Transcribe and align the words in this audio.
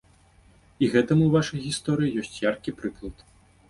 І 0.85 0.89
гэтаму 0.95 1.23
ў 1.25 1.31
вашай 1.37 1.59
гісторыі 1.69 2.19
ёсць 2.25 2.37
яркі 2.51 2.79
прыклад. 2.83 3.29